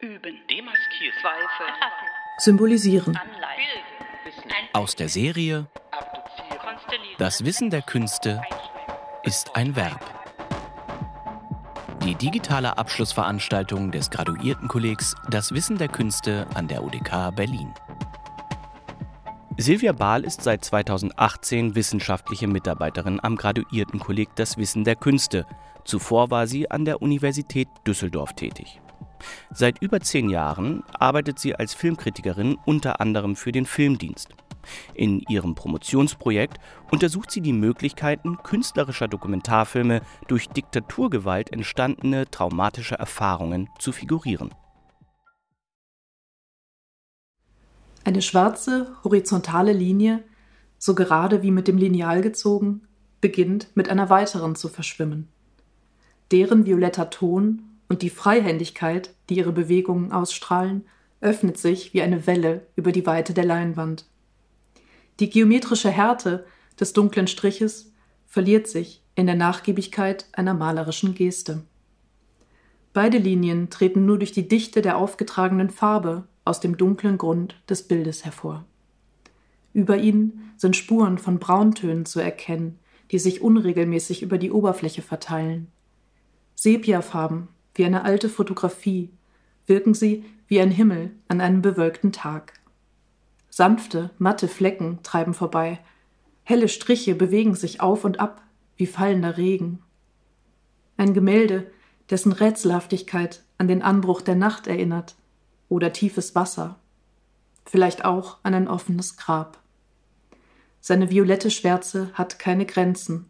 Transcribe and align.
üben, 0.00 0.38
demaskieren, 0.48 1.14
Zweifel, 1.20 1.66
Symbolisieren. 2.38 3.16
anleiten, 3.16 4.68
Aus 4.72 4.94
der 4.94 5.08
Serie 5.08 5.66
Das 7.18 7.44
Wissen 7.44 7.70
der 7.70 7.82
Künste 7.82 8.40
ist 9.24 9.56
ein 9.56 9.74
Verb. 9.74 10.00
Die 12.04 12.14
digitale 12.14 12.78
Abschlussveranstaltung 12.78 13.90
des 13.90 14.10
Graduiertenkollegs 14.10 15.16
Das 15.30 15.52
Wissen 15.52 15.78
der 15.78 15.88
Künste 15.88 16.46
an 16.54 16.68
der 16.68 16.84
UDK 16.84 17.34
Berlin. 17.34 17.74
Silvia 19.56 19.92
Bahl 19.92 20.22
ist 20.22 20.42
seit 20.42 20.64
2018 20.64 21.74
wissenschaftliche 21.74 22.46
Mitarbeiterin 22.46 23.18
am 23.20 23.34
Graduiertenkolleg 23.34 24.28
Das 24.36 24.56
Wissen 24.58 24.84
der 24.84 24.94
Künste. 24.94 25.44
Zuvor 25.84 26.30
war 26.30 26.46
sie 26.46 26.70
an 26.70 26.84
der 26.84 27.02
Universität 27.02 27.68
Düsseldorf 27.84 28.34
tätig. 28.34 28.80
Seit 29.52 29.80
über 29.82 30.00
zehn 30.00 30.28
Jahren 30.28 30.82
arbeitet 30.92 31.38
sie 31.38 31.54
als 31.54 31.74
Filmkritikerin 31.74 32.56
unter 32.64 33.00
anderem 33.00 33.36
für 33.36 33.52
den 33.52 33.66
Filmdienst. 33.66 34.28
In 34.94 35.20
ihrem 35.28 35.54
Promotionsprojekt 35.54 36.58
untersucht 36.90 37.30
sie 37.30 37.40
die 37.40 37.52
Möglichkeiten 37.52 38.38
künstlerischer 38.42 39.08
Dokumentarfilme 39.08 40.02
durch 40.26 40.48
Diktaturgewalt 40.48 41.52
entstandene 41.52 42.30
traumatische 42.30 42.96
Erfahrungen 42.96 43.68
zu 43.78 43.92
figurieren. 43.92 44.50
Eine 48.04 48.22
schwarze, 48.22 48.96
horizontale 49.04 49.72
Linie, 49.72 50.24
so 50.78 50.94
gerade 50.94 51.42
wie 51.42 51.50
mit 51.50 51.68
dem 51.68 51.76
Lineal 51.76 52.22
gezogen, 52.22 52.82
beginnt 53.20 53.68
mit 53.74 53.88
einer 53.88 54.08
weiteren 54.10 54.54
zu 54.54 54.68
verschwimmen. 54.68 55.28
Deren 56.30 56.66
violetter 56.66 57.10
Ton 57.10 57.62
und 57.88 58.02
die 58.02 58.10
Freihändigkeit, 58.10 59.14
die 59.28 59.36
ihre 59.36 59.52
Bewegungen 59.52 60.12
ausstrahlen, 60.12 60.84
öffnet 61.20 61.58
sich 61.58 61.94
wie 61.94 62.02
eine 62.02 62.26
Welle 62.26 62.66
über 62.76 62.92
die 62.92 63.06
Weite 63.06 63.34
der 63.34 63.44
Leinwand. 63.44 64.06
Die 65.20 65.30
geometrische 65.30 65.90
Härte 65.90 66.46
des 66.78 66.92
dunklen 66.92 67.26
Striches 67.26 67.92
verliert 68.26 68.68
sich 68.68 69.02
in 69.14 69.26
der 69.26 69.34
Nachgiebigkeit 69.34 70.26
einer 70.32 70.54
malerischen 70.54 71.14
Geste. 71.14 71.64
Beide 72.92 73.18
Linien 73.18 73.68
treten 73.70 74.06
nur 74.06 74.18
durch 74.18 74.32
die 74.32 74.48
Dichte 74.48 74.80
der 74.80 74.96
aufgetragenen 74.96 75.70
Farbe 75.70 76.28
aus 76.44 76.60
dem 76.60 76.76
dunklen 76.76 77.18
Grund 77.18 77.60
des 77.68 77.82
Bildes 77.82 78.24
hervor. 78.24 78.64
Über 79.72 79.96
ihnen 79.96 80.52
sind 80.56 80.76
Spuren 80.76 81.18
von 81.18 81.38
Brauntönen 81.38 82.06
zu 82.06 82.20
erkennen, 82.20 82.78
die 83.10 83.18
sich 83.18 83.42
unregelmäßig 83.42 84.22
über 84.22 84.38
die 84.38 84.50
Oberfläche 84.50 85.02
verteilen. 85.02 85.68
Sepiafarben, 86.54 87.48
wie 87.78 87.84
eine 87.84 88.04
alte 88.04 88.28
Fotografie, 88.28 89.10
wirken 89.66 89.94
sie 89.94 90.24
wie 90.48 90.60
ein 90.60 90.70
Himmel 90.70 91.12
an 91.28 91.40
einem 91.40 91.62
bewölkten 91.62 92.12
Tag. 92.12 92.54
Sanfte, 93.48 94.10
matte 94.18 94.48
Flecken 94.48 94.98
treiben 95.02 95.34
vorbei, 95.34 95.78
helle 96.42 96.68
Striche 96.68 97.14
bewegen 97.14 97.54
sich 97.54 97.80
auf 97.80 98.04
und 98.04 98.20
ab 98.20 98.42
wie 98.76 98.86
fallender 98.86 99.36
Regen. 99.36 99.82
Ein 100.96 101.14
Gemälde, 101.14 101.70
dessen 102.10 102.32
Rätselhaftigkeit 102.32 103.42
an 103.58 103.68
den 103.68 103.82
Anbruch 103.82 104.22
der 104.22 104.34
Nacht 104.34 104.66
erinnert, 104.66 105.16
oder 105.68 105.92
tiefes 105.92 106.34
Wasser, 106.34 106.78
vielleicht 107.66 108.04
auch 108.04 108.38
an 108.42 108.54
ein 108.54 108.68
offenes 108.68 109.16
Grab. 109.16 109.58
Seine 110.80 111.10
violette 111.10 111.50
Schwärze 111.50 112.10
hat 112.14 112.38
keine 112.38 112.64
Grenzen. 112.64 113.26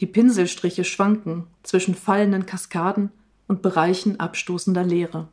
Die 0.00 0.06
Pinselstriche 0.06 0.84
schwanken 0.84 1.46
zwischen 1.62 1.94
fallenden 1.94 2.44
Kaskaden 2.44 3.10
und 3.50 3.62
Bereichen 3.62 4.20
abstoßender 4.20 4.84
Leere. 4.84 5.26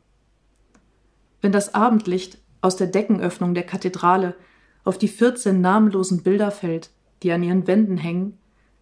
Wenn 1.40 1.52
das 1.52 1.72
Abendlicht 1.72 2.38
aus 2.60 2.74
der 2.74 2.88
Deckenöffnung 2.88 3.54
der 3.54 3.62
Kathedrale 3.62 4.34
auf 4.82 4.98
die 4.98 5.06
14 5.06 5.60
namenlosen 5.60 6.24
Bilder 6.24 6.50
fällt, 6.50 6.90
die 7.22 7.30
an 7.30 7.44
ihren 7.44 7.68
Wänden 7.68 7.96
hängen, 7.96 8.36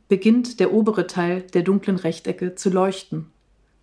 beginnt 0.09 0.59
der 0.59 0.73
obere 0.73 1.07
Teil 1.07 1.43
der 1.43 1.63
dunklen 1.63 1.99
Rechtecke 1.99 2.55
zu 2.55 2.71
leuchten, 2.71 3.31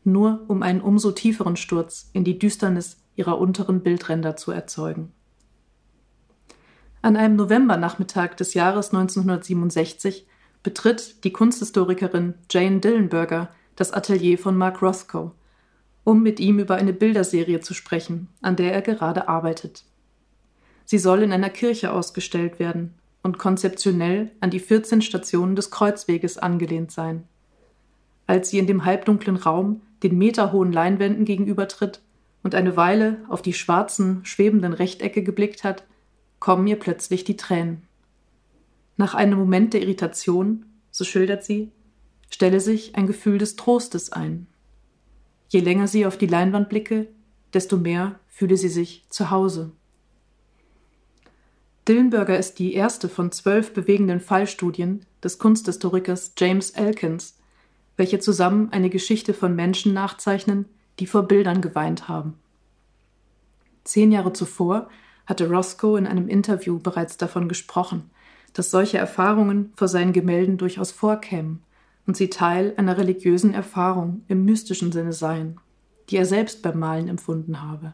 nur 0.03 0.43
um 0.47 0.63
einen 0.63 0.81
umso 0.81 1.11
tieferen 1.11 1.55
Sturz 1.55 2.09
in 2.13 2.23
die 2.23 2.39
Düsternis 2.39 2.97
ihrer 3.15 3.37
unteren 3.37 3.81
Bildränder 3.81 4.35
zu 4.35 4.51
erzeugen. 4.51 5.11
An 7.03 7.15
einem 7.15 7.35
Novembernachmittag 7.35 8.33
des 8.37 8.55
Jahres 8.55 8.87
1967 8.87 10.25
betritt 10.63 11.23
die 11.23 11.31
Kunsthistorikerin 11.31 12.33
Jane 12.49 12.79
Dillenberger 12.79 13.49
das 13.75 13.91
Atelier 13.91 14.39
von 14.39 14.57
Mark 14.57 14.81
Rothko, 14.81 15.33
um 16.03 16.21
mit 16.21 16.39
ihm 16.39 16.59
über 16.59 16.75
eine 16.75 16.93
Bilderserie 16.93 17.61
zu 17.61 17.73
sprechen, 17.73 18.27
an 18.41 18.55
der 18.55 18.73
er 18.73 18.81
gerade 18.81 19.27
arbeitet. 19.27 19.85
Sie 20.85 20.97
soll 20.97 21.23
in 21.23 21.31
einer 21.31 21.49
Kirche 21.49 21.91
ausgestellt 21.93 22.59
werden 22.59 22.95
und 23.21 23.37
konzeptionell 23.37 24.31
an 24.41 24.49
die 24.49 24.59
14 24.59 25.01
Stationen 25.01 25.55
des 25.55 25.71
Kreuzweges 25.71 26.37
angelehnt 26.37 26.91
sein. 26.91 27.23
Als 28.27 28.49
sie 28.49 28.59
in 28.59 28.67
dem 28.67 28.85
halbdunklen 28.85 29.37
Raum 29.37 29.81
den 30.03 30.17
meterhohen 30.17 30.73
Leinwänden 30.73 31.25
gegenübertritt 31.25 32.01
und 32.43 32.55
eine 32.55 32.75
Weile 32.75 33.23
auf 33.29 33.41
die 33.41 33.53
schwarzen, 33.53 34.25
schwebenden 34.25 34.73
Rechtecke 34.73 35.23
geblickt 35.23 35.63
hat, 35.63 35.85
kommen 36.39 36.67
ihr 36.67 36.77
plötzlich 36.77 37.23
die 37.23 37.37
Tränen. 37.37 37.83
Nach 38.97 39.15
einem 39.15 39.39
Moment 39.39 39.73
der 39.73 39.81
Irritation, 39.81 40.65
so 40.91 41.05
schildert 41.05 41.43
sie, 41.43 41.71
stelle 42.29 42.59
sich 42.59 42.95
ein 42.95 43.07
Gefühl 43.07 43.37
des 43.37 43.55
Trostes 43.55 44.11
ein. 44.11 44.47
Je 45.53 45.59
länger 45.59 45.87
sie 45.87 46.07
auf 46.07 46.17
die 46.17 46.25
Leinwand 46.25 46.67
blicke, 46.67 47.09
desto 47.53 47.77
mehr 47.77 48.19
fühle 48.27 48.57
sie 48.57 48.69
sich 48.69 49.05
zu 49.09 49.29
Hause. 49.29 49.71
Dillenberger 51.87 52.39
ist 52.39 52.57
die 52.57 52.73
erste 52.73 53.07
von 53.07 53.31
zwölf 53.31 53.71
bewegenden 53.71 54.19
Fallstudien 54.19 55.05
des 55.23 55.37
Kunsthistorikers 55.37 56.33
James 56.39 56.71
Elkins, 56.71 57.37
welche 57.97 58.17
zusammen 58.17 58.69
eine 58.71 58.89
Geschichte 58.89 59.35
von 59.35 59.55
Menschen 59.55 59.93
nachzeichnen, 59.93 60.65
die 60.97 61.05
vor 61.05 61.27
Bildern 61.27 61.61
geweint 61.61 62.07
haben. 62.07 62.33
Zehn 63.83 64.11
Jahre 64.11 64.33
zuvor 64.33 64.89
hatte 65.27 65.47
Roscoe 65.47 65.97
in 65.97 66.07
einem 66.07 66.29
Interview 66.29 66.79
bereits 66.79 67.17
davon 67.17 67.47
gesprochen, 67.47 68.09
dass 68.53 68.71
solche 68.71 68.97
Erfahrungen 68.97 69.71
vor 69.75 69.87
seinen 69.87 70.13
Gemälden 70.13 70.57
durchaus 70.57 70.91
vorkämen 70.91 71.61
und 72.05 72.17
sie 72.17 72.29
Teil 72.29 72.73
einer 72.77 72.97
religiösen 72.97 73.53
Erfahrung 73.53 74.23
im 74.27 74.45
mystischen 74.45 74.91
Sinne 74.91 75.13
seien, 75.13 75.59
die 76.09 76.17
er 76.17 76.25
selbst 76.25 76.61
beim 76.61 76.79
Malen 76.79 77.07
empfunden 77.07 77.61
habe. 77.61 77.93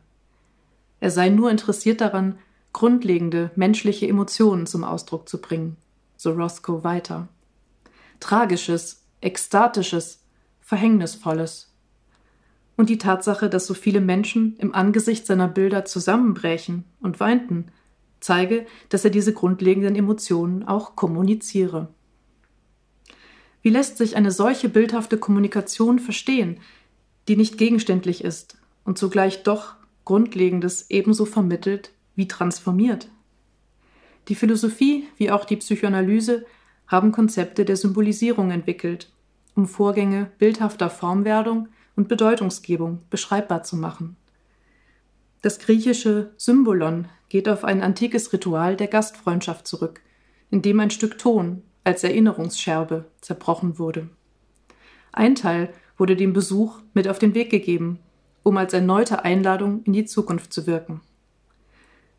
Er 0.99 1.11
sei 1.11 1.29
nur 1.29 1.51
interessiert 1.51 2.01
daran, 2.01 2.37
grundlegende 2.73 3.51
menschliche 3.55 4.07
Emotionen 4.07 4.67
zum 4.67 4.83
Ausdruck 4.83 5.29
zu 5.29 5.39
bringen, 5.39 5.77
so 6.17 6.31
Roscoe 6.31 6.83
weiter. 6.83 7.27
Tragisches, 8.19 9.03
ekstatisches, 9.21 10.23
verhängnisvolles, 10.59 11.69
und 12.79 12.89
die 12.89 12.97
Tatsache, 12.97 13.49
dass 13.49 13.67
so 13.67 13.73
viele 13.73 13.99
Menschen 13.99 14.55
im 14.57 14.73
Angesicht 14.73 15.27
seiner 15.27 15.49
Bilder 15.49 15.83
zusammenbrechen 15.83 16.85
und 17.01 17.19
weinten, 17.19 17.65
zeige, 18.21 18.65
dass 18.87 19.03
er 19.03 19.11
diese 19.11 19.33
grundlegenden 19.33 19.97
Emotionen 19.97 20.63
auch 20.63 20.95
kommuniziere. 20.95 21.89
Wie 23.61 23.69
lässt 23.69 23.97
sich 23.97 24.15
eine 24.15 24.31
solche 24.31 24.69
bildhafte 24.69 25.17
Kommunikation 25.17 25.99
verstehen, 25.99 26.59
die 27.27 27.35
nicht 27.35 27.57
gegenständlich 27.57 28.23
ist 28.23 28.57
und 28.85 28.97
zugleich 28.97 29.43
doch 29.43 29.75
Grundlegendes 30.05 30.89
ebenso 30.89 31.25
vermittelt 31.25 31.91
wie 32.15 32.27
transformiert? 32.27 33.09
Die 34.27 34.35
Philosophie 34.35 35.07
wie 35.17 35.31
auch 35.31 35.45
die 35.45 35.57
Psychoanalyse 35.57 36.45
haben 36.87 37.11
Konzepte 37.11 37.65
der 37.65 37.75
Symbolisierung 37.75 38.51
entwickelt, 38.51 39.11
um 39.55 39.67
Vorgänge 39.67 40.31
bildhafter 40.39 40.89
Formwerdung 40.89 41.67
und 41.95 42.07
Bedeutungsgebung 42.07 43.01
beschreibbar 43.09 43.63
zu 43.63 43.75
machen. 43.75 44.15
Das 45.41 45.59
griechische 45.59 46.31
Symbolon 46.37 47.07
geht 47.29 47.47
auf 47.47 47.63
ein 47.63 47.81
antikes 47.81 48.33
Ritual 48.33 48.75
der 48.75 48.87
Gastfreundschaft 48.87 49.67
zurück, 49.67 50.01
in 50.49 50.61
dem 50.61 50.79
ein 50.79 50.91
Stück 50.91 51.17
Ton 51.17 51.61
als 51.89 52.03
Erinnerungsscherbe 52.03 53.05
zerbrochen 53.19 53.79
wurde. 53.79 54.09
Ein 55.11 55.33
Teil 55.33 55.73
wurde 55.97 56.15
dem 56.15 56.33
Besuch 56.33 56.81
mit 56.93 57.07
auf 57.07 57.17
den 57.17 57.33
Weg 57.33 57.49
gegeben, 57.49 57.97
um 58.43 58.57
als 58.57 58.73
erneute 58.73 59.25
Einladung 59.25 59.81
in 59.85 59.93
die 59.93 60.05
Zukunft 60.05 60.53
zu 60.53 60.67
wirken. 60.67 61.01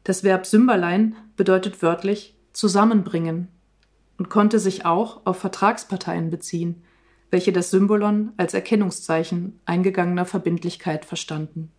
Das 0.02 0.24
Verb 0.24 0.44
Symbolein 0.44 1.14
bedeutet 1.36 1.82
wörtlich 1.82 2.34
zusammenbringen 2.52 3.46
und 4.18 4.28
konnte 4.28 4.58
sich 4.58 4.86
auch 4.86 5.24
auf 5.24 5.38
Vertragsparteien 5.38 6.30
beziehen, 6.30 6.82
welche 7.30 7.52
das 7.52 7.70
Symbolon 7.70 8.32
als 8.36 8.54
Erkennungszeichen 8.54 9.60
eingegangener 9.66 10.26
Verbindlichkeit 10.26 11.04
verstanden. 11.04 11.70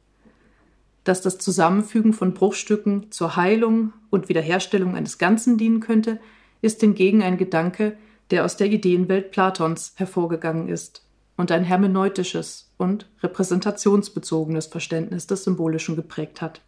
Dass 1.04 1.22
das 1.22 1.40
Zusammenfügen 1.40 2.14
von 2.14 2.34
Bruchstücken 2.34 3.12
zur 3.12 3.36
Heilung 3.36 3.92
und 4.10 4.30
Wiederherstellung 4.30 4.96
eines 4.96 5.18
Ganzen 5.18 5.58
dienen 5.58 5.82
könnte, 5.82 6.22
ist 6.62 6.82
hingegen 6.82 7.24
ein 7.24 7.38
Gedanke, 7.38 7.98
der 8.30 8.46
aus 8.46 8.58
der 8.58 8.68
Ideenwelt 8.68 9.32
Platons 9.32 9.94
hervorgegangen 9.96 10.68
ist 10.68 11.06
und 11.38 11.52
ein 11.52 11.64
hermeneutisches 11.64 12.72
und 12.78 13.10
repräsentationsbezogenes 13.22 14.68
Verständnis 14.68 15.28
des 15.28 15.44
Symbolischen 15.44 15.96
geprägt 15.96 16.42
hat. 16.42 16.62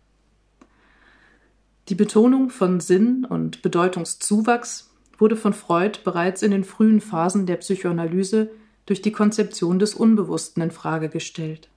Die 1.89 1.95
Betonung 1.95 2.49
von 2.49 2.79
Sinn 2.79 3.25
und 3.25 3.61
Bedeutungszuwachs 3.61 4.89
wurde 5.17 5.35
von 5.35 5.53
Freud 5.53 5.99
bereits 6.03 6.41
in 6.41 6.51
den 6.51 6.63
frühen 6.63 7.01
Phasen 7.01 7.45
der 7.45 7.57
Psychoanalyse 7.57 8.49
durch 8.85 9.01
die 9.01 9.11
Konzeption 9.11 9.79
des 9.79 9.93
Unbewussten 9.93 10.63
in 10.63 10.71
Frage 10.71 11.09
gestellt. 11.09 11.69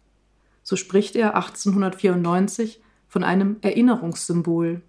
So 0.63 0.77
spricht 0.77 1.17
er 1.17 1.35
1894 1.37 2.81
von 3.09 3.23
einem 3.23 3.57
Erinnerungssymbol, 3.63 4.83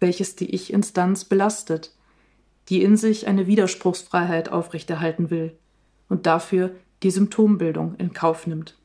welches 0.00 0.36
die 0.36 0.54
Ich-Instanz 0.54 1.24
belastet, 1.24 1.92
die 2.68 2.82
in 2.82 2.96
sich 2.96 3.26
eine 3.26 3.46
Widerspruchsfreiheit 3.46 4.50
aufrechterhalten 4.50 5.30
will 5.30 5.56
und 6.08 6.26
dafür 6.26 6.70
die 7.02 7.10
Symptombildung 7.10 7.96
in 7.96 8.12
Kauf 8.12 8.46
nimmt. 8.46 8.76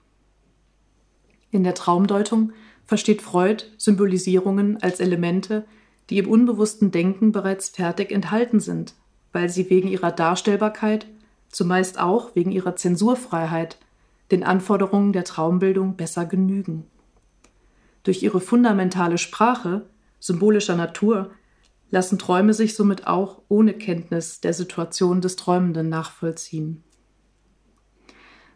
In 1.52 1.64
der 1.64 1.76
Traumdeutung 1.76 2.52
versteht 2.86 3.22
Freud 3.22 3.66
Symbolisierungen 3.78 4.82
als 4.82 5.00
Elemente, 5.00 5.66
die 6.10 6.18
im 6.18 6.28
unbewussten 6.28 6.92
Denken 6.92 7.32
bereits 7.32 7.70
fertig 7.70 8.12
enthalten 8.12 8.60
sind, 8.60 8.96
weil 9.34 9.50
sie 9.50 9.70
wegen 9.70 9.88
ihrer 9.88 10.12
Darstellbarkeit, 10.12 11.06
zumeist 11.50 12.00
auch 12.00 12.36
wegen 12.36 12.52
ihrer 12.52 12.76
Zensurfreiheit, 12.76 13.78
den 14.32 14.44
Anforderungen 14.44 15.14
der 15.14 15.24
Traumbildung 15.24 15.96
besser 15.96 16.26
genügen. 16.26 16.86
Durch 18.04 18.24
ihre 18.24 18.40
fundamentale 18.40 19.18
Sprache, 19.18 19.86
symbolischer 20.20 20.76
Natur, 20.76 21.32
lassen 21.90 22.20
Träume 22.20 22.54
sich 22.54 22.76
somit 22.76 23.08
auch 23.08 23.42
ohne 23.48 23.74
Kenntnis 23.74 24.42
der 24.42 24.54
Situation 24.54 25.22
des 25.22 25.36
Träumenden 25.36 25.90
nachvollziehen. 25.90 26.84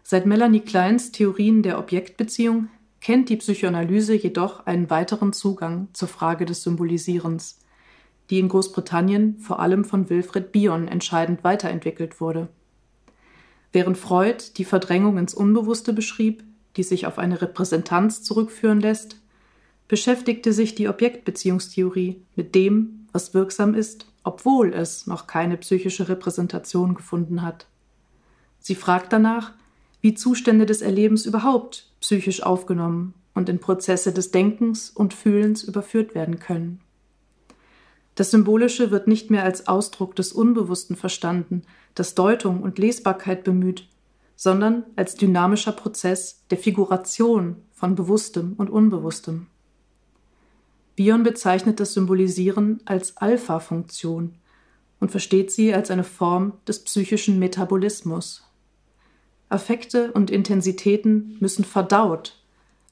Seit 0.04 0.26
Melanie 0.26 0.62
Kleins 0.62 1.12
Theorien 1.12 1.64
der 1.64 1.80
Objektbeziehung 1.80 2.68
kennt 3.00 3.30
die 3.30 3.38
Psychoanalyse 3.38 4.14
jedoch 4.14 4.66
einen 4.66 4.90
weiteren 4.90 5.34
Zugang 5.34 5.88
zur 5.94 6.08
Frage 6.08 6.46
des 6.46 6.64
Symbolisierens, 6.64 7.60
die 8.30 8.40
in 8.40 8.50
Großbritannien 8.50 9.40
vor 9.40 9.60
allem 9.60 9.86
von 9.86 10.10
Wilfred 10.10 10.52
Bion 10.52 10.88
entscheidend 10.88 11.44
weiterentwickelt 11.44 12.22
wurde. 12.22 12.50
Während 13.72 13.98
Freud 13.98 14.44
die 14.58 14.66
Verdrängung 14.66 15.18
ins 15.18 15.34
Unbewusste 15.34 15.94
beschrieb, 15.94 16.44
die 16.76 16.84
sich 16.84 17.06
auf 17.06 17.18
eine 17.18 17.42
Repräsentanz 17.42 18.24
zurückführen 18.24 18.80
lässt, 18.80 19.22
beschäftigte 19.88 20.54
sich 20.54 20.76
die 20.76 20.88
Objektbeziehungstheorie 20.88 22.22
mit 22.36 22.56
dem, 22.56 23.01
was 23.12 23.34
wirksam 23.34 23.74
ist, 23.74 24.08
obwohl 24.24 24.74
es 24.74 25.08
noch 25.08 25.28
keine 25.28 25.58
psychische 25.58 26.10
Repräsentation 26.10 26.94
gefunden 26.96 27.42
hat. 27.42 27.68
Sie 28.60 28.76
fragt 28.76 29.12
danach, 29.12 29.54
wie 30.02 30.14
Zustände 30.14 30.66
des 30.66 30.82
Erlebens 30.82 31.26
überhaupt 31.26 31.88
psychisch 32.00 32.44
aufgenommen 32.44 33.14
und 33.34 33.50
in 33.50 33.60
Prozesse 33.60 34.12
des 34.12 34.32
Denkens 34.32 34.90
und 34.90 35.14
Fühlens 35.14 35.64
überführt 35.64 36.16
werden 36.16 36.40
können. 36.40 36.82
Das 38.16 38.32
Symbolische 38.32 38.92
wird 38.92 39.08
nicht 39.08 39.32
mehr 39.32 39.44
als 39.44 39.68
Ausdruck 39.68 40.16
des 40.16 40.34
Unbewussten 40.34 40.96
verstanden, 40.96 41.64
das 41.96 42.14
Deutung 42.14 42.62
und 42.62 42.78
Lesbarkeit 42.78 43.44
bemüht, 43.44 43.88
sondern 44.36 44.84
als 44.96 45.16
dynamischer 45.16 45.72
Prozess 45.72 46.44
der 46.50 46.58
Figuration 46.58 47.58
von 47.74 47.96
Bewusstem 47.96 48.54
und 48.58 48.70
Unbewusstem. 48.70 49.48
Bion 51.02 51.24
bezeichnet 51.24 51.80
das 51.80 51.96
Symbolisieren 51.96 52.80
als 52.86 53.18
Alpha-Funktion 53.18 54.36
und 55.00 55.10
versteht 55.10 55.52
sie 55.52 55.74
als 55.74 55.90
eine 55.90 56.04
Form 56.04 56.54
des 56.68 56.84
psychischen 56.84 57.40
Metabolismus, 57.40 58.44
Affekte 59.50 60.12
und 60.12 60.30
Intensitäten 60.30 61.38
müssen 61.40 61.66
verdaut, 61.66 62.40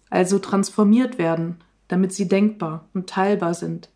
also 0.10 0.40
transformiert 0.40 1.20
werden, 1.20 1.58
damit 1.88 2.12
sie 2.12 2.28
denkbar 2.28 2.90
und 2.96 3.08
teilbar 3.08 3.54
sind. 3.54 3.90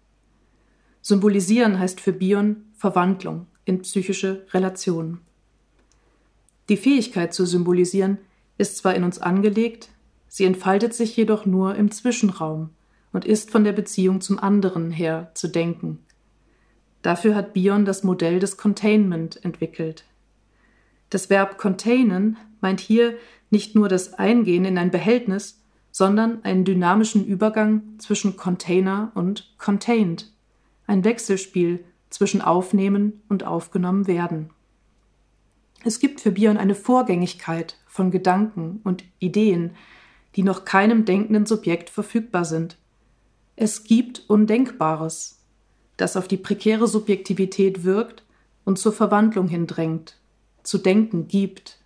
Symbolisieren 1.02 1.80
heißt 1.80 2.00
für 2.00 2.14
Bion 2.14 2.66
Verwandlung 2.78 3.48
in 3.66 3.82
psychische 3.82 4.46
Relationen. 4.52 5.22
Die 6.70 6.78
Fähigkeit 6.78 7.34
zu 7.34 7.48
symbolisieren 7.48 8.20
ist 8.60 8.78
zwar 8.78 8.94
in 8.94 9.06
uns 9.06 9.18
angelegt, 9.18 9.90
sie 10.28 10.46
entfaltet 10.46 10.94
sich 10.94 11.18
jedoch 11.18 11.48
nur 11.48 11.74
im 11.74 11.90
Zwischenraum 11.90 12.70
und 13.14 13.24
ist 13.24 13.52
von 13.52 13.64
der 13.64 13.72
Beziehung 13.72 14.20
zum 14.20 14.40
anderen 14.40 14.92
her 14.92 15.32
zu 15.34 15.48
denken. 15.48 16.00
Dafür 17.04 17.36
hat 17.36 17.54
Bion 17.54 17.86
das 17.86 18.04
Modell 18.04 18.40
des 18.40 18.58
Containment 18.58 19.44
entwickelt. 19.46 20.06
Das 21.10 21.30
Verb 21.30 21.58
containen 21.58 22.38
meint 22.60 22.80
hier 22.80 23.16
nicht 23.50 23.76
nur 23.76 23.88
das 23.88 24.16
Eingehen 24.16 24.66
in 24.66 24.78
ein 24.78 24.90
Behältnis, 24.90 25.62
sondern 25.92 26.44
einen 26.44 26.66
dynamischen 26.66 27.24
Übergang 27.24 27.84
zwischen 28.00 28.36
Container 28.36 29.12
und 29.14 29.54
contained, 29.60 30.32
ein 30.88 31.04
Wechselspiel 31.04 31.86
zwischen 32.10 32.42
Aufnehmen 32.42 33.22
und 33.30 33.46
aufgenommen 33.46 34.08
werden. 34.08 34.50
Es 35.84 36.00
gibt 36.00 36.22
für 36.22 36.32
Bion 36.32 36.58
eine 36.58 36.76
Vorgängigkeit 36.76 37.78
von 37.86 38.10
Gedanken 38.10 38.80
und 38.84 39.04
Ideen, 39.20 39.72
die 40.36 40.44
noch 40.44 40.66
keinem 40.66 41.06
denkenden 41.06 41.46
Subjekt 41.46 41.90
verfügbar 41.90 42.46
sind. 42.46 42.78
Es 43.56 43.84
gibt 43.84 44.24
Undenkbares, 44.28 45.40
das 45.98 46.18
auf 46.18 46.28
die 46.28 46.38
prekäre 46.38 46.88
Subjektivität 46.88 47.84
wirkt 47.84 48.24
und 48.66 48.80
zur 48.80 48.94
Verwandlung 48.94 49.48
hindrängt, 49.48 50.18
zu 50.64 50.80
denken 50.80 51.28
gibt. 51.28 51.80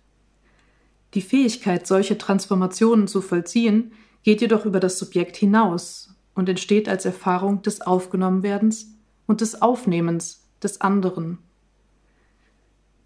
Die 1.14 1.22
Fähigkeit, 1.22 1.86
solche 1.86 2.16
Transformationen 2.16 3.06
zu 3.06 3.20
vollziehen, 3.20 3.92
geht 4.22 4.40
jedoch 4.40 4.64
über 4.64 4.80
das 4.80 4.98
Subjekt 4.98 5.36
hinaus 5.36 6.14
und 6.34 6.48
entsteht 6.48 6.88
als 6.88 7.04
Erfahrung 7.04 7.62
des 7.62 7.80
Aufgenommenwerdens 7.82 8.94
und 9.26 9.40
des 9.40 9.60
Aufnehmens 9.60 10.44
des 10.62 10.80
anderen. 10.80 11.38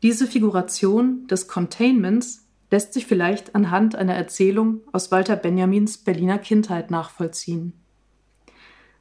Diese 0.03 0.26
Figuration 0.26 1.26
des 1.26 1.49
Containments 1.49 2.47
lässt 2.70 2.93
sich 2.93 3.06
vielleicht 3.06 3.55
anhand 3.55 3.94
einer 3.94 4.15
Erzählung 4.15 4.81
aus 4.93 5.11
Walter 5.11 5.37
Benjamins 5.37 5.99
Berliner 5.99 6.38
Kindheit 6.38 6.91
nachvollziehen. 6.91 7.81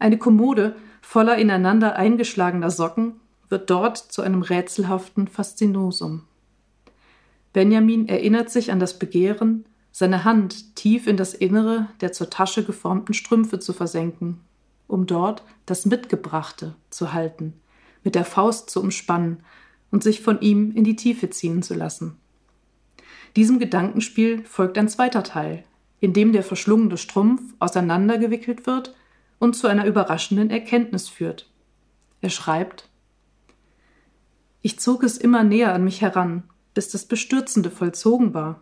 Eine 0.01 0.18
Kommode 0.18 0.75
voller 1.03 1.38
ineinander 1.38 1.95
eingeschlagener 1.95 2.71
Socken 2.71 3.19
wird 3.50 3.69
dort 3.69 4.00
zu 4.00 4.24
einem 4.24 4.42
rätselhaften 4.42 5.27
Faszinosum. 5.27 6.24
Benjamin 7.53 8.07
erinnert 8.07 8.50
sich 8.50 8.71
an 8.71 8.80
das 8.80 8.98
Begehren, 8.98 9.63
seine 9.92 10.24
Hand 10.24 10.75
tief 10.75 11.06
in 11.06 11.18
das 11.18 11.36
Innere 11.36 11.88
der 12.01 12.13
zur 12.13 12.31
Tasche 12.31 12.63
geformten 12.63 13.13
Strümpfe 13.13 13.59
zu 13.59 13.74
versenken, 13.74 14.39
um 14.88 15.06
dort 15.06 15.43
das 15.67 15.86
Mitgebrachte 15.86 16.74
zu 16.89 17.13
halten, 17.13 17.53
mit 18.03 18.15
der 18.15 18.25
Faust 18.25 18.72
zu 18.72 18.81
umspannen 18.81 19.43
und 19.91 20.01
sich 20.01 20.22
von 20.22 20.41
ihm 20.41 20.72
in 20.72 20.84
die 20.84 20.96
Tiefe 20.96 21.29
ziehen 21.29 21.62
zu 21.62 21.75
lassen. 21.75 22.17
Diesem 23.36 23.60
Gedankenspiel 23.60 24.46
folgt 24.46 24.79
ein 24.79 24.89
zweiter 24.89 25.22
Teil, 25.22 25.63
in 26.00 26.13
dem 26.13 26.34
der 26.34 26.41
verschlungene 26.41 26.98
Strumpf 26.98 27.43
auseinandergewickelt 27.60 28.65
wird 28.65 28.96
und 29.41 29.55
zu 29.55 29.67
einer 29.67 29.88
überraschenden 29.88 30.51
Erkenntnis 30.51 31.10
führt. 31.10 31.50
Er 32.21 32.29
schreibt 32.29 32.88
Ich 34.62 34.79
zog 34.79 35.03
es 35.03 35.17
immer 35.17 35.43
näher 35.43 35.74
an 35.74 35.83
mich 35.83 36.01
heran, 36.01 36.43
bis 36.75 36.89
das 36.89 37.05
Bestürzende 37.05 37.71
vollzogen 37.71 38.36
war. 38.36 38.62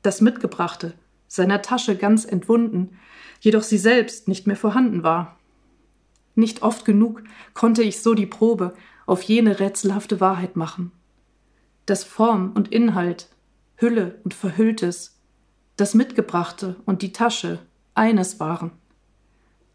Das 0.00 0.22
Mitgebrachte, 0.22 0.94
seiner 1.28 1.60
Tasche 1.60 1.96
ganz 1.96 2.24
entwunden, 2.24 2.98
jedoch 3.40 3.62
sie 3.62 3.76
selbst 3.76 4.26
nicht 4.26 4.46
mehr 4.46 4.56
vorhanden 4.56 5.02
war. 5.02 5.38
Nicht 6.34 6.62
oft 6.62 6.86
genug 6.86 7.22
konnte 7.52 7.82
ich 7.82 8.00
so 8.00 8.14
die 8.14 8.26
Probe 8.26 8.74
auf 9.04 9.22
jene 9.22 9.60
rätselhafte 9.60 10.18
Wahrheit 10.18 10.56
machen. 10.56 10.92
Dass 11.84 12.04
Form 12.04 12.52
und 12.54 12.72
Inhalt, 12.72 13.28
Hülle 13.76 14.18
und 14.24 14.32
Verhülltes, 14.32 15.20
das 15.76 15.92
Mitgebrachte 15.92 16.76
und 16.86 17.02
die 17.02 17.12
Tasche 17.12 17.58
eines 17.94 18.40
waren. 18.40 18.70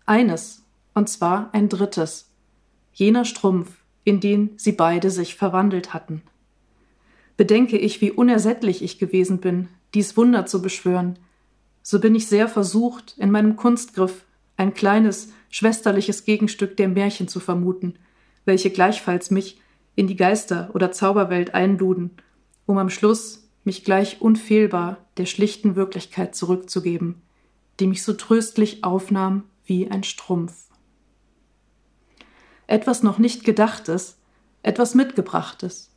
Eines, 0.06 0.64
und 0.94 1.10
zwar 1.10 1.50
ein 1.54 1.70
drittes, 1.70 2.30
jener 2.94 3.26
Strumpf, 3.26 3.72
in 4.04 4.20
den 4.20 4.52
sie 4.58 4.72
beide 4.72 5.10
sich 5.12 5.36
verwandelt 5.36 5.94
hatten. 5.94 6.22
Bedenke 7.38 7.78
ich, 7.78 8.02
wie 8.02 8.12
unersättlich 8.12 8.84
ich 8.84 9.00
gewesen 9.00 9.40
bin, 9.40 9.68
dies 9.94 10.18
Wunder 10.18 10.46
zu 10.46 10.62
beschwören, 10.62 11.18
so 11.84 12.00
bin 12.00 12.16
ich 12.16 12.28
sehr 12.28 12.48
versucht, 12.48 13.16
in 13.18 13.32
meinem 13.32 13.56
Kunstgriff 13.56 14.26
ein 14.58 14.74
kleines, 14.74 15.34
schwesterliches 15.50 16.26
Gegenstück 16.26 16.78
der 16.78 16.88
Märchen 16.88 17.28
zu 17.28 17.40
vermuten, 17.40 17.96
welche 18.46 18.70
gleichfalls 18.70 19.32
mich 19.32 19.60
in 19.96 20.08
die 20.08 20.16
Geister- 20.16 20.70
oder 20.74 20.92
Zauberwelt 20.92 21.54
einluden, 21.54 22.12
um 22.66 22.78
am 22.78 22.90
Schluss 22.90 23.50
mich 23.64 23.84
gleich 23.84 24.22
unfehlbar 24.22 24.98
der 25.18 25.26
schlichten 25.26 25.76
Wirklichkeit 25.76 26.36
zurückzugeben, 26.36 27.22
die 27.80 27.88
mich 27.88 28.04
so 28.04 28.14
tröstlich 28.14 28.84
aufnahm 28.84 29.44
wie 29.66 29.90
ein 29.90 30.04
Strumpf. 30.04 30.70
Etwas 32.68 33.04
noch 33.04 33.18
nicht 33.18 33.44
Gedachtes, 33.44 34.18
etwas 34.64 34.96
Mitgebrachtes, 34.96 35.92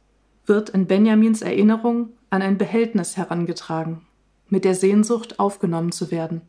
wird 0.47 0.71
in 0.71 0.87
Benjamins 0.87 1.42
Erinnerung 1.42 2.11
an 2.30 2.42
ein 2.42 2.59
Behältnis 2.59 3.16
herangetragen, 3.16 4.02
mit 4.49 4.64
der 4.64 4.75
Sehnsucht 4.75 5.38
aufgenommen 5.38 5.92
zu 5.92 6.11
werden, 6.11 6.42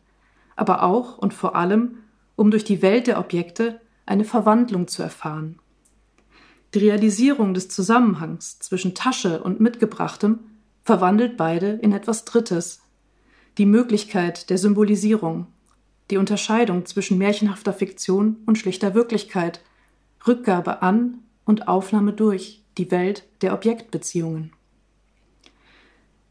aber 0.56 0.84
auch 0.84 1.18
und 1.18 1.34
vor 1.34 1.56
allem, 1.56 2.00
um 2.36 2.52
durch 2.52 2.64
die 2.64 2.82
Welt 2.82 3.08
der 3.08 3.20
Objekte 3.20 3.80
eine 4.06 4.26
Verwandlung 4.26 4.88
zu 4.88 5.04
erfahren. 5.04 5.60
Die 6.74 6.80
Realisierung 6.80 7.54
des 7.54 7.70
Zusammenhangs 7.70 8.60
zwischen 8.60 8.96
Tasche 8.96 9.42
und 9.42 9.62
Mitgebrachtem 9.62 10.40
verwandelt 10.84 11.38
beide 11.38 11.70
in 11.70 11.94
etwas 11.94 12.26
Drittes. 12.26 12.82
Die 13.58 13.66
Möglichkeit 13.66 14.50
der 14.50 14.58
Symbolisierung, 14.58 15.48
die 16.12 16.18
Unterscheidung 16.18 16.86
zwischen 16.86 17.18
märchenhafter 17.18 17.74
Fiktion 17.74 18.38
und 18.46 18.58
schlichter 18.58 18.94
Wirklichkeit, 18.94 19.62
Rückgabe 20.28 20.82
an 20.82 21.20
und 21.46 21.68
Aufnahme 21.68 22.14
durch 22.14 22.64
die 22.78 22.92
Welt 22.92 23.24
der 23.42 23.54
Objektbeziehungen. 23.54 24.52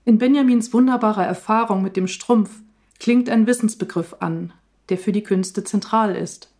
In 0.05 0.19
Benjamins 0.19 0.73
wunderbarer 0.73 1.25
Erfahrung 1.25 1.83
mit 1.83 1.97
dem 1.97 2.09
Strumpf 2.09 2.51
klingt 2.99 3.29
ein 3.31 3.47
Wissensbegriff 3.47 4.17
an, 4.21 4.53
der 4.89 4.99
für 4.99 5.13
die 5.13 5.23
Künste 5.23 5.65
zentral 5.65 6.15
ist. 6.15 6.53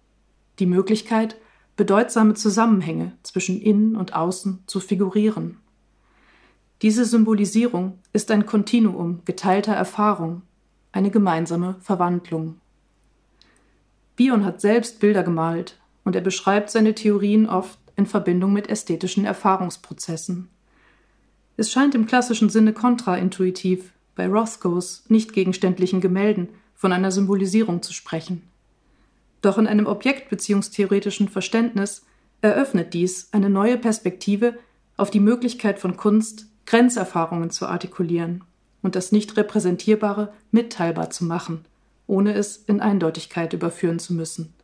Die 0.59 0.67
Möglichkeit, 0.67 1.37
bedeutsame 1.77 2.35
Zusammenhänge 2.35 3.13
zwischen 3.23 3.61
innen 3.61 3.97
und 3.97 4.15
außen 4.15 4.63
zu 4.67 4.81
figurieren. 4.81 5.59
Diese 6.83 7.05
Symbolisierung 7.05 7.99
ist 8.13 8.31
ein 8.31 8.47
Kontinuum 8.47 9.23
geteilter 9.25 9.75
Erfahrung, 9.75 10.43
eine 10.93 11.11
gemeinsame 11.11 11.77
Verwandlung. 11.81 12.61
Bion 14.17 14.45
hat 14.45 14.61
selbst 14.61 15.01
Bilder 15.01 15.23
gemalt 15.23 15.79
und 16.05 16.15
er 16.15 16.23
beschreibt 16.23 16.71
seine 16.71 16.95
Theorien 16.95 17.49
oft 17.49 17.79
in 17.97 18.07
Verbindung 18.07 18.53
mit 18.53 18.69
ästhetischen 18.69 19.25
Erfahrungsprozessen. 19.25 20.49
Es 21.57 21.71
scheint 21.71 21.95
im 21.95 22.07
klassischen 22.07 22.49
Sinne 22.49 22.73
kontraintuitiv, 22.73 23.93
bei 24.17 24.29
Rothkos 24.29 25.05
nicht 25.09 25.33
gegenständlichen 25.33 26.01
Gemälden 26.01 26.49
von 26.75 26.93
einer 26.93 27.11
Symbolisierung 27.11 27.83
zu 27.83 27.93
sprechen. 27.93 28.43
Doch 29.43 29.59
in 29.59 29.67
einem 29.67 29.87
objektbeziehungstheoretischen 29.87 31.29
Verständnis 31.29 32.05
eröffnet 32.41 32.95
dies 32.95 33.29
eine 33.33 33.51
neue 33.51 33.79
Perspektive 33.79 34.59
auf 34.97 35.11
die 35.11 35.21
Möglichkeit 35.21 35.79
von 35.79 35.97
Kunst, 35.97 36.47
Grenzerfahrungen 36.67 37.51
zu 37.51 37.67
artikulieren 37.67 38.45
und 38.83 38.97
das 38.97 39.13
nicht 39.13 39.37
repräsentierbare 39.37 40.33
mitteilbar 40.51 41.11
zu 41.11 41.25
machen, 41.25 41.65
ohne 42.07 42.35
es 42.35 42.57
in 42.57 42.81
Eindeutigkeit 42.81 43.53
überführen 43.53 43.99
zu 43.99 44.15
müssen. 44.15 44.55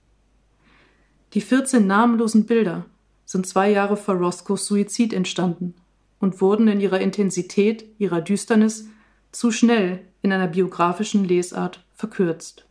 Die 1.34 1.40
14 1.40 1.86
namenlosen 1.86 2.46
Bilder 2.46 2.86
sind 3.24 3.46
zwei 3.46 3.70
Jahre 3.70 3.96
vor 3.96 4.16
Roscoes 4.16 4.66
Suizid 4.66 5.12
entstanden 5.12 5.74
und 6.18 6.40
wurden 6.40 6.68
in 6.68 6.80
ihrer 6.80 7.00
Intensität, 7.00 7.84
ihrer 7.98 8.20
Düsternis 8.20 8.88
zu 9.32 9.52
schnell 9.52 10.00
in 10.22 10.32
einer 10.32 10.48
biografischen 10.48 11.24
Lesart 11.24 11.84
verkürzt. 11.94 12.66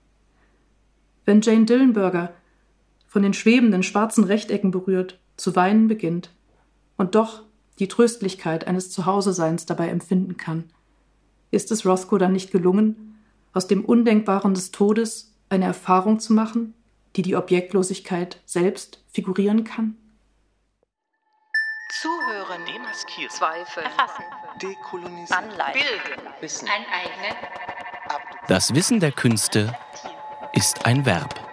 Wenn 1.25 1.41
Jane 1.41 1.65
Dillenberger 1.65 2.33
von 3.07 3.23
den 3.23 3.33
schwebenden 3.33 3.83
schwarzen 3.83 4.23
Rechtecken 4.23 4.71
berührt 4.71 5.19
zu 5.37 5.55
weinen 5.55 5.87
beginnt 5.87 6.31
und 6.97 7.15
doch 7.15 7.43
die 7.79 7.87
Tröstlichkeit 7.87 8.67
eines 8.67 8.91
Zuhauseseins 8.91 9.65
dabei 9.65 9.89
empfinden 9.89 10.37
kann, 10.37 10.65
ist 11.51 11.71
es 11.71 11.85
Rothko 11.85 12.17
dann 12.17 12.33
nicht 12.33 12.51
gelungen, 12.51 13.08
aus 13.53 13.67
dem 13.67 13.85
Undenkbaren 13.85 14.53
des 14.53 14.71
Todes 14.71 15.33
eine 15.49 15.65
Erfahrung 15.65 16.19
zu 16.19 16.33
machen, 16.33 16.73
die 17.15 17.21
die 17.21 17.35
Objektlosigkeit 17.35 18.41
selbst 18.45 19.03
figurieren 19.11 19.63
kann? 19.63 19.97
Zuhören, 22.01 22.61
demaskieren, 22.65 23.29
Zweifel, 23.31 23.83
erfassen, 23.83 24.23
dekolonisieren, 24.61 25.43
anleiten, 25.43 25.81
bilden, 25.81 26.27
Wissen, 26.39 26.67
aneignen. 26.69 27.35
Das 28.47 28.73
Wissen 28.73 28.99
der 28.99 29.11
Künste 29.11 29.75
ist 30.53 30.85
ein 30.85 31.05
Verb. 31.05 31.48